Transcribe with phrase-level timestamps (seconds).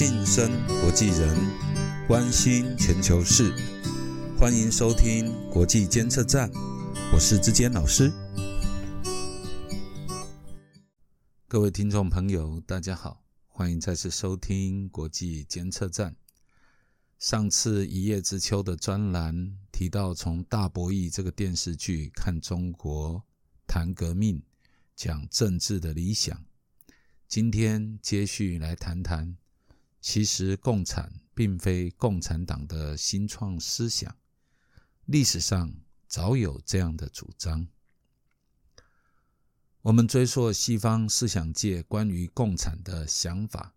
[0.00, 0.50] 晋升
[0.80, 1.36] 国际人，
[2.08, 3.54] 关心全球事，
[4.38, 6.50] 欢迎收听国际监测站，
[7.12, 8.10] 我是志坚老师。
[11.46, 16.16] 各位听众朋友，大家好，欢迎再次收听国际监测站。
[17.18, 23.22] 上次《一叶知秋》的专栏提到，从大博弈这个电视剧看中国，
[23.66, 24.42] 谈革命，
[24.96, 26.42] 讲政治的理想。
[27.28, 29.36] 今天接续来谈谈。
[30.00, 34.16] 其实，共产并非共产党的新创思想，
[35.04, 35.74] 历史上
[36.08, 37.68] 早有这样的主张。
[39.82, 43.74] 我们追溯西方思想界关于共产的想法，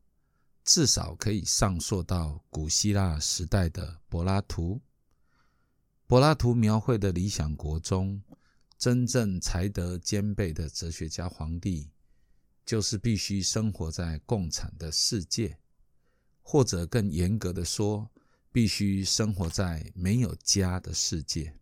[0.64, 4.82] 至少可以上溯到古希腊时代的柏拉图。
[6.08, 8.22] 柏拉图描绘的理想国中，
[8.78, 11.90] 真正才德兼备的哲学家皇帝，
[12.66, 15.58] 就是必须生活在共产的世界。
[16.44, 18.12] 或者更严格的说，
[18.52, 21.56] 必须生活在没有家的世界。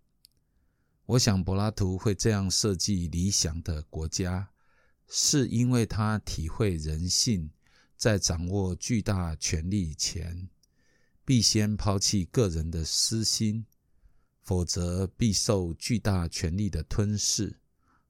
[1.05, 4.49] 我想柏拉图会这样设计理想的国家，
[5.07, 7.49] 是因为他体会人性
[7.95, 10.49] 在掌握巨大权力前，
[11.23, 13.65] 必先抛弃个人的私心，
[14.41, 17.57] 否则必受巨大权力的吞噬。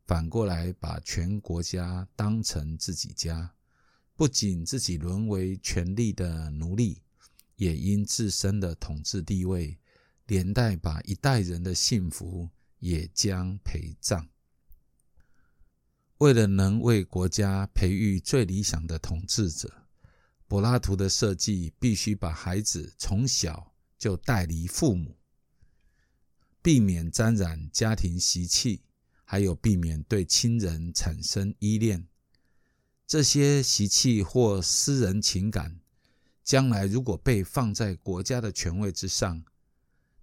[0.07, 3.53] 反过来把全国家当成自己家。
[4.21, 7.01] 不仅自己沦为权力的奴隶，
[7.55, 9.79] 也因自身的统治地位，
[10.27, 12.47] 连带把一代人的幸福
[12.77, 14.29] 也将陪葬。
[16.19, 19.87] 为了能为国家培育最理想的统治者，
[20.47, 25.17] 柏拉图的设计必须把孩子从小就带离父母，
[26.61, 28.83] 避免沾染家庭习气，
[29.23, 32.07] 还有避免对亲人产生依恋。
[33.11, 35.81] 这些习气或私人情感，
[36.45, 39.43] 将来如果被放在国家的权位之上，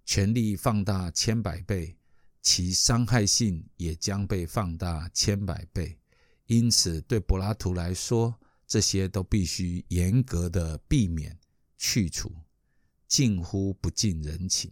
[0.05, 1.95] 权力放大千百倍，
[2.41, 5.99] 其伤害性也将被放大千百倍。
[6.47, 11.37] 因此，对柏拉图来说，这些都必须严格的避免
[11.77, 12.33] 去除，
[13.07, 14.71] 近乎不近人情。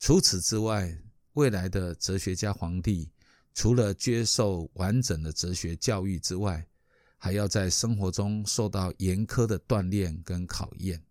[0.00, 1.00] 除此之外，
[1.34, 3.12] 未来的哲学家皇帝。
[3.56, 6.66] 除了接受完整的哲学教育之外，
[7.24, 11.02] 还要在生活中受到严苛的锻炼跟考验，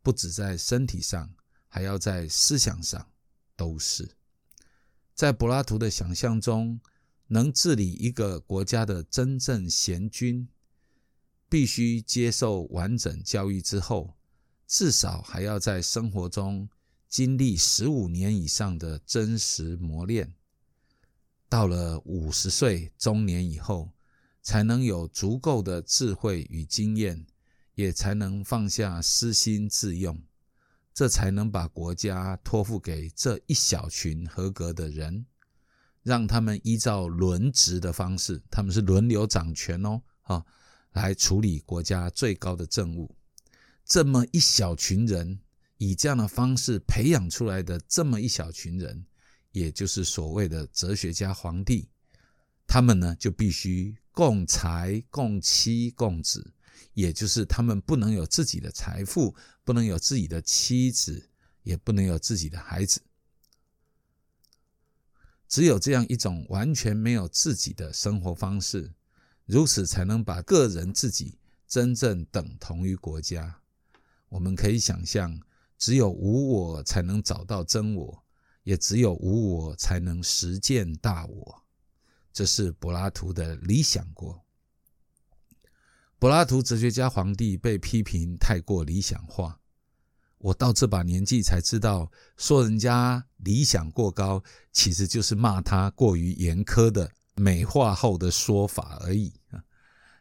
[0.00, 1.30] 不止在身体上，
[1.68, 3.06] 还要在思想上，
[3.54, 4.16] 都是。
[5.14, 6.80] 在柏拉图的想象中，
[7.26, 10.48] 能治理一个国家的真正贤君，
[11.50, 14.16] 必须接受完整教育之后，
[14.66, 16.66] 至少还要在生活中
[17.10, 20.32] 经历十五年以上的真实磨练。
[21.46, 23.92] 到了五十岁中年以后，
[24.46, 27.26] 才能有足够的智慧与经验，
[27.74, 30.22] 也才能放下私心自用，
[30.94, 35.26] 这才能把国家托付给这一小群合格的人，
[36.04, 40.44] 让他们依照轮值的方式，他们是轮流掌权哦，啊，
[40.92, 43.16] 来处理国家最高的政务。
[43.84, 45.40] 这么一小群人，
[45.78, 49.06] 以这样的方式培养出来的这么一小群人。
[49.50, 51.88] 也就是所谓的哲学家皇帝，
[52.64, 56.54] 他们呢就必须共财、共妻、共子，
[56.94, 61.28] 也就是他们不能有自己的财富，不能有自己的妻子，
[61.64, 63.02] 也不能有自己的孩子。
[65.46, 68.94] 只有这样一种完全没有自己的生活方式，
[69.44, 71.38] 如此才能把个人自己
[71.68, 73.60] 真正等同于国家。
[74.30, 75.38] 我们可以想象，
[75.76, 78.24] 只有无我才能找到真我。
[78.62, 81.65] 也只有无我才能实践大我，
[82.36, 84.44] 这是柏拉图的理想国。
[86.18, 89.58] 柏拉图哲学家皇帝被批评太过理想化，
[90.36, 99.64] 我到这把年纪才知道，说人家理想过高，其实就是骂他过于严苛的美化后的说法而已啊。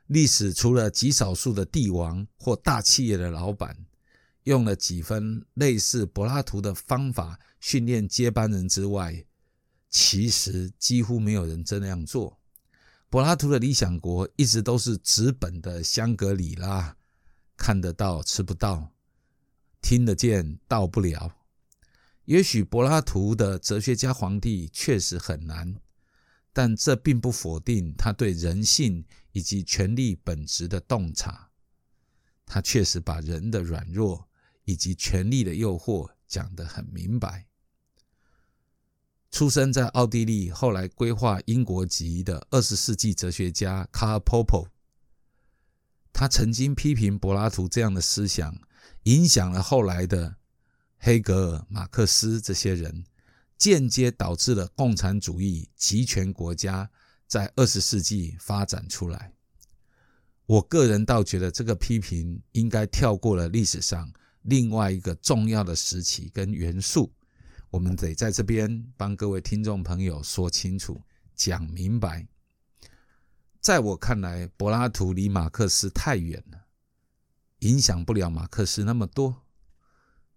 [0.08, 3.86] 历史除了极少数的帝王或大企业的老板。
[4.44, 9.26] 用了几分类似柏拉图的方法训练接班人之外，
[9.98, 12.38] 其实几乎没有人这样做。
[13.10, 16.98] 柏拉图的理想国一直都是纸本的香格里拉，
[17.56, 18.92] 看得到吃不到，
[19.82, 21.38] 听得见到不了。
[22.26, 25.80] 也许柏拉图的哲学家皇帝确实很难，
[26.52, 31.52] 但这并不否定他对人性以及权力本质的洞察。
[32.46, 34.28] 他确实把人的软弱。
[34.68, 37.46] 以及权力的诱惑讲得很明白。
[39.36, 44.70] 出生在奥地利，后来规划英国籍的二十世纪哲学家卡尔·波普，
[46.14, 48.58] 他曾经批评柏拉图这样的思想，
[49.04, 50.38] 影响了后来的
[51.00, 53.04] 黑格尔、马克思这些人，
[53.58, 56.90] 间接导致了共产主义集权国家
[57.28, 59.34] 在二十世纪发展出来。
[60.46, 64.10] 我个人倒觉得这个批评应该跳过了历史上
[64.44, 67.12] 另外一个重要的时期跟元素。
[67.76, 71.02] 我们得在这边帮各位听众朋友说清楚、
[71.36, 72.26] 讲明白。
[73.60, 76.68] 在我看来，柏拉图离马克思太远了，
[77.60, 79.44] 影响不了马克思那么多。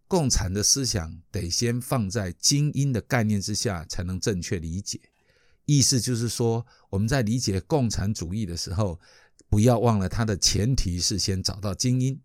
[0.08, 5.00] 共产的思想得先放在精英的概念之下，才能正确理解。
[5.64, 8.98] 意思就是说，我们在理解共产主义的时候，
[9.48, 12.20] 不要忘了它的前提是先找到精英。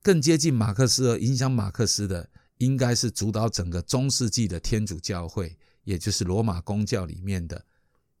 [0.00, 2.30] 更接近马克思而影响马克思的。
[2.62, 7.66] 应该是主导整个中世纪的天主教会，也就是罗马公教里面的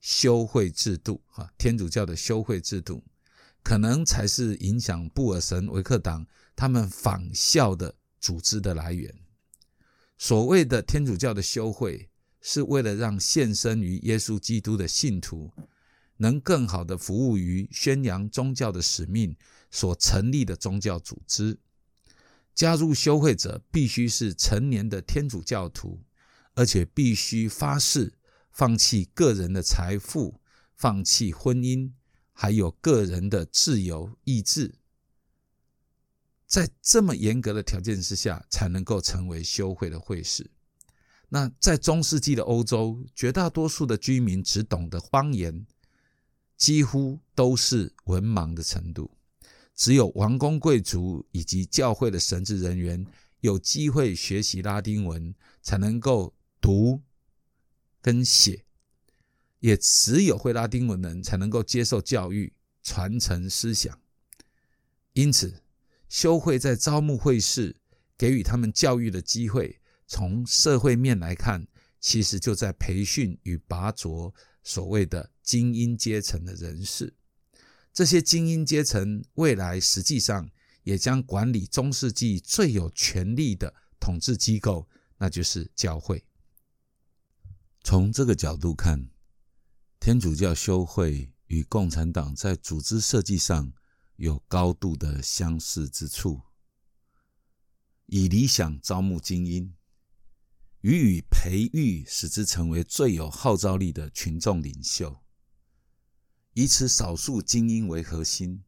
[0.00, 3.04] 修会制度，哈，天主教的修会制度，
[3.62, 9.14] 可能才是影响布尔神维克党他们仿效的组织的来源。
[10.18, 12.10] 所谓的天主教的修会，
[12.40, 15.52] 是为了让献身于耶稣基督的信徒，
[16.16, 19.36] 能更好的服务于宣扬宗教的使命
[19.70, 21.56] 所成立的宗教组织。
[22.54, 26.02] 加入修会者必须是成年的天主教徒，
[26.54, 28.12] 而且必须发誓
[28.50, 30.40] 放弃个人的财富、
[30.74, 31.92] 放弃婚姻，
[32.32, 34.74] 还有个人的自由意志。
[36.46, 40.50] 在这么严格的条件之下，才能够成为修会的会士。
[41.30, 45.66] 那在中世纪的欧洲，绝大多数的居民只懂得方言，
[46.58, 49.16] 几乎都是文盲的程度。
[49.74, 53.04] 只有王公贵族以及教会的神职人员
[53.40, 57.00] 有机会学习拉丁文，才能够读
[58.00, 58.64] 跟写；
[59.60, 62.52] 也只有会拉丁文的人才能够接受教育、
[62.82, 63.98] 传承思想。
[65.14, 65.62] 因此，
[66.08, 67.76] 修会在招募会士、
[68.16, 71.66] 给予他们教育的机会，从社会面来看，
[71.98, 74.32] 其实就在培训与拔擢
[74.62, 77.12] 所谓的精英阶层的人士。
[77.92, 80.50] 这些精英阶层未来实际上
[80.84, 86.24] 也将管理中世纪最有权力的统治机构，那就是教会。
[87.84, 89.10] 从这个角度看，
[90.00, 93.72] 天主教修会与共产党在组织设计上
[94.16, 96.40] 有高度的相似之处，
[98.06, 99.74] 以理想招募精英，
[100.80, 105.22] 予以培育，使之成为最有号召力的群众领袖。
[106.54, 108.62] 以此少数精英为核心，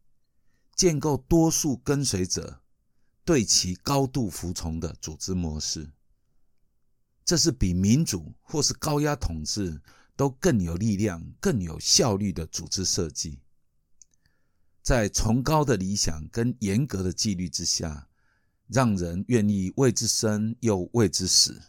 [0.75, 2.63] 建构多数跟随者
[3.25, 5.91] 对其高度服从的组织模式。
[7.25, 9.81] 这是比民主或是高压统治
[10.17, 13.41] 都更有力量、更有效率的组织设计。
[14.83, 18.09] 在崇高的理想跟严格的纪律之下，
[18.67, 21.61] 让人愿意为之生又为之死，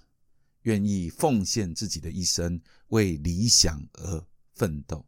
[0.64, 5.06] 愿意奉献自己的一生为理想而奋斗。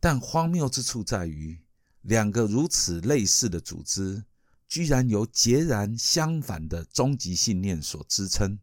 [0.00, 1.60] 但荒谬之处在于，
[2.02, 4.24] 两个如此类似的组织，
[4.68, 8.60] 居然由截然相反的终极信念所支撑。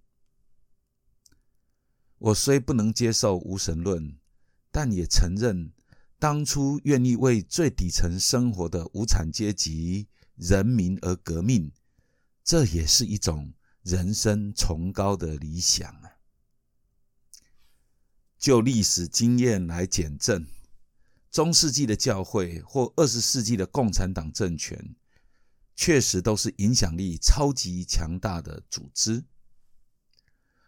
[2.17, 4.17] 我虽不能接受无神论，
[4.71, 5.73] 但也承认，
[6.17, 11.71] 当初愿意为最底层生活的无产阶级人民而革命，
[12.43, 16.17] 这也是一种人生崇高的理想啊！
[18.39, 20.47] 就历史经验来检证。
[21.35, 24.95] 中世纪的教会或二十世纪的共产党政权，
[25.75, 29.25] 确实都是影响力超级强大的组织，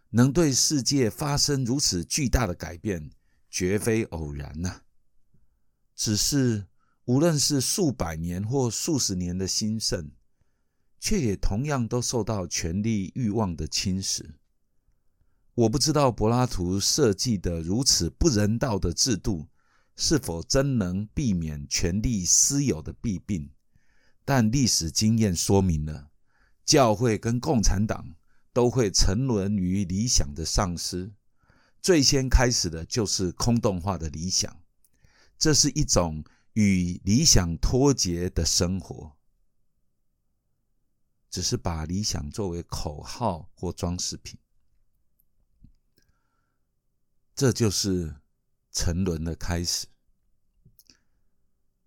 [0.09, 3.11] 能对世界发生如此巨大的改变，
[3.49, 4.81] 绝非偶然呐。
[5.95, 6.67] 只是
[7.05, 10.11] 无论是数百年或数十年的兴盛，
[10.99, 14.33] 却也同样都受到权力欲望的侵蚀。
[15.53, 19.47] 我不知道柏拉图设计的如此不人道的制度。
[19.99, 23.49] 是否真能避免权力私有的弊病？
[24.23, 26.11] 但历史经验说明了，
[26.63, 28.15] 教会跟共产党
[28.53, 31.13] 都会沉沦于理想的丧失。
[31.81, 34.61] 最先开始的就是空洞化的理想，
[35.39, 36.23] 这是一种
[36.53, 39.17] 与理想脱节的生活，
[41.31, 44.37] 只是把理想作为口号或装饰品。
[47.35, 48.17] 这就是。
[48.77, 49.87] 沉沦的开始。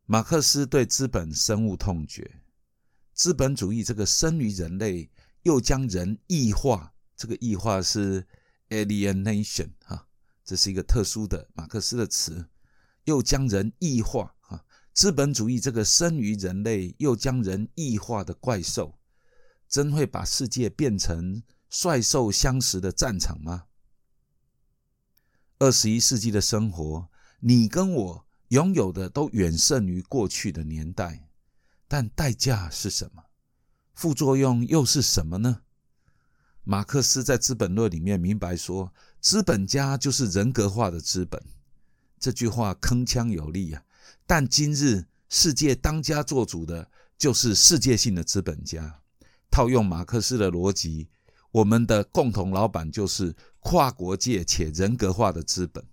[0.07, 2.43] 马克思对资本深恶痛绝，
[3.15, 5.09] 资本主义这个生于人类，
[5.43, 6.93] 又将人异化。
[7.17, 8.27] 这个异化是
[8.71, 10.09] alienation 哈，
[10.45, 12.49] 这是一个特殊的马克思的词，
[13.05, 18.99] 又将人异化哈，资本主义这个生于人类又将人异化的怪兽，
[19.69, 23.67] 真会把世界变成帅兽相食的战场吗？
[25.61, 27.07] 二十一世纪的生活，
[27.41, 31.29] 你跟我拥有的都远胜于过去的年代，
[31.87, 33.25] 但代价是什么？
[33.93, 35.61] 副作用又是什么呢？
[36.65, 41.39] 马克思在《资本论》里面明白说：“资本家就是人格化的资本。”
[42.19, 43.83] 这句话铿锵有力啊！
[44.27, 49.03] 但今日世界当家做主的就是世界性的资本家。
[49.51, 51.11] 套用马克思的逻辑，
[51.51, 55.85] 我们的共同老板就是跨国界且人格化的资本。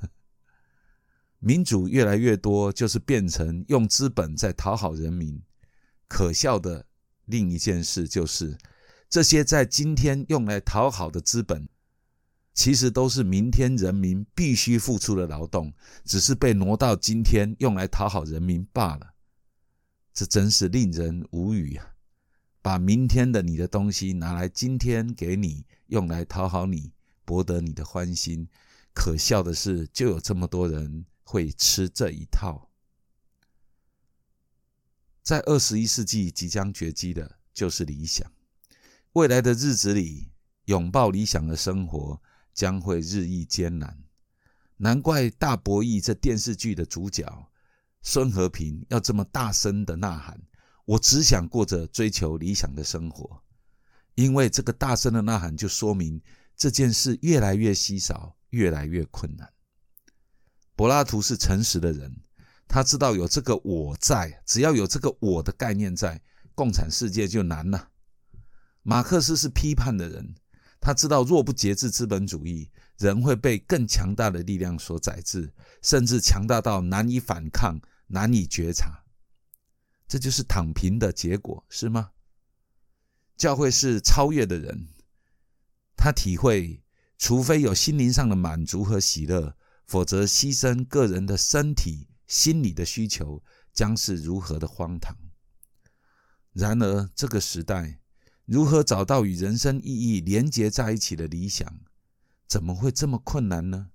[1.40, 5.42] 民主越来越多，就是变成用资本在讨好人民。
[6.06, 6.86] 可笑的
[7.24, 8.58] 另一件事就是，
[9.08, 11.68] 这些在今天用来讨好的资本。
[12.54, 15.72] 其实都是明天人民必须付出的劳动，
[16.04, 19.14] 只是被挪到今天用来讨好人民罢了。
[20.12, 21.94] 这真是令人无语啊！
[22.60, 26.92] 把明天的你的东西拿来今天给你，用来讨好你，
[27.32, 28.46] 博得你的欢心。
[28.92, 32.68] 可笑的是，就有这么多人会吃这一套。
[35.22, 38.30] 在二十一世纪即将绝迹的就是理想。
[39.14, 40.30] 未来的日子里，
[40.66, 42.20] 拥抱理想的生活。
[42.54, 44.04] 将会日益艰难，
[44.76, 47.50] 难怪《大博弈》这电视剧的主角
[48.02, 50.38] 孙和平要这么大声的呐喊
[50.84, 53.42] ：“我只想过着追求理想的生活。”
[54.16, 56.20] 因为这个大声的呐喊，就说明
[56.62, 59.52] 这件事越来越稀少，越来越困难。
[60.76, 62.20] 柏拉图是诚实的人，
[62.68, 66.22] 他知道有这个“我在”，只要有这个“我”的概念在，
[66.54, 67.88] 共产世界就难了。
[68.84, 70.36] 马克思是批判的人。
[70.80, 75.52] 他知道，若不节制资本主义，人会被更强大的力量所宰制，
[75.82, 79.02] 甚至强大到难以反抗、难以觉察。
[80.06, 82.12] 这就是躺平的结果，是吗？
[83.36, 84.86] 教会是超越的人，
[85.96, 86.82] 他体会，
[87.18, 89.56] 除非有心灵上的满足和喜乐，
[89.86, 95.16] 否则牺牲个人的身体、心理的需求，将是如何的荒唐。
[96.52, 97.98] 然而，这个时代。
[98.44, 101.80] 如何找到与人生意义连结在一起的理想？
[102.48, 103.90] 怎么会这么困难呢？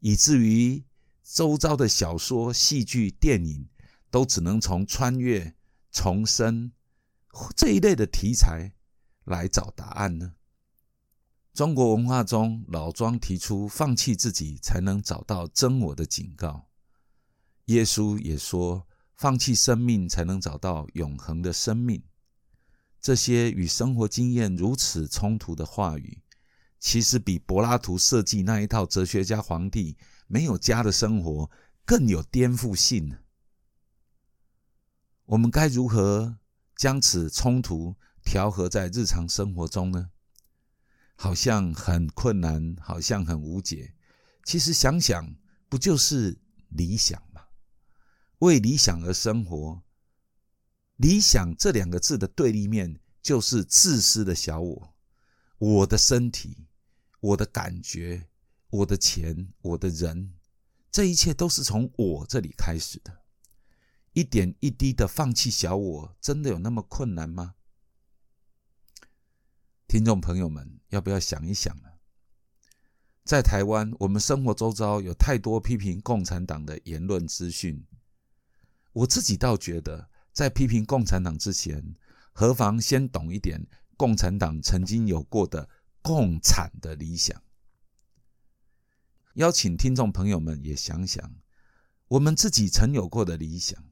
[0.00, 0.84] 以至于
[1.22, 3.68] 周遭的小说、戏剧、电影
[4.10, 5.54] 都只能从穿越、
[5.92, 6.72] 重生
[7.56, 8.72] 这一类的题材
[9.24, 10.34] 来找答案呢？
[11.52, 16.68] 中国文化中，老庄提出放弃自己才能找到真我的警告。
[17.66, 22.02] 耶稣也说，放弃生命才能找到永恒的生命。
[23.02, 26.22] 这些与生活经验如此冲突的话语，
[26.80, 31.50] 其实比柏拉图设计那一套哲学家皇帝没有家的生活
[31.84, 33.18] 更有颠覆性。
[35.26, 36.38] 我们该如何
[36.76, 37.94] 将此冲突
[38.24, 40.11] 调和在日常生活中呢？
[41.14, 43.94] 好像很困难，好像很无解。
[44.44, 45.36] 其实想想，
[45.68, 46.38] 不就是
[46.68, 47.42] 理想吗？
[48.38, 49.82] 为理想而生活。
[50.96, 54.94] 理想这两个字的对立面就是自私的小我，
[55.58, 56.66] 我的身体、
[57.20, 58.28] 我的感觉、
[58.70, 60.34] 我的钱、我的人，
[60.90, 63.22] 这一切都是从我这里开始的。
[64.12, 67.54] 一点一滴的放弃小我，真的有那么困难吗？
[69.92, 71.90] 听众朋友们，要不要想一想呢？
[73.26, 77.86] 在台湾，我们生活周遭有太多批评共产党的言论资讯，
[78.94, 80.08] 我自己倒觉得。
[80.32, 81.94] 在批评共产党之前，
[82.32, 83.66] 何妨先懂一点
[83.98, 85.68] 共产党曾经有过的
[86.00, 87.42] 共产的理想？
[89.34, 91.34] 邀请听众朋友们也想想，
[92.08, 93.84] 我们自己曾有过的理想。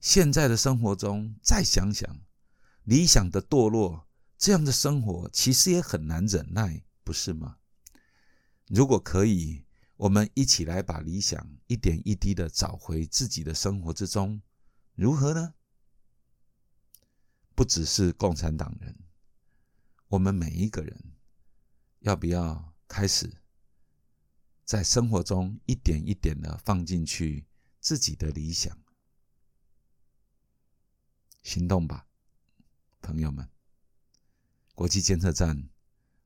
[0.00, 2.22] 现在的生活中，再想想
[2.84, 4.05] 理想的堕落，
[4.38, 7.58] 这样的生活其实也很难忍耐，不是吗？
[8.66, 9.64] 如果可以，
[9.96, 14.42] 我们一起来把理想一点一滴的找回自己的生活之中。
[14.94, 15.54] 如何呢？
[17.54, 18.94] 不只是共产党人，
[20.08, 21.14] 我们每一个人，
[22.00, 23.40] 要不要开始
[24.64, 27.46] 在生活中一点一点的放进去
[27.80, 28.76] 自己的理想？
[31.42, 32.06] 行动吧，
[33.00, 33.48] 朋友们！
[34.76, 35.70] 国际监测站，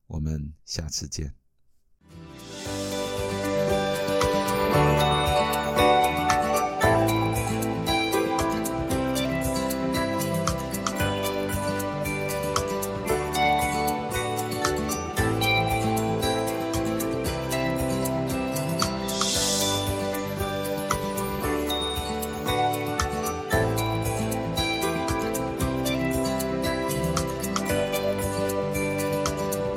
[0.07, 1.40] 我们下次见。